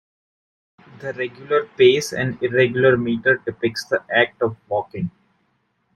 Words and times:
Their 0.97 1.13
regular 1.13 1.67
pace 1.77 2.11
and 2.11 2.41
irregular 2.41 2.97
meter 2.97 3.35
depicts 3.37 3.85
the 3.85 4.03
act 4.09 4.41
of 4.41 4.57
walking. 4.67 5.11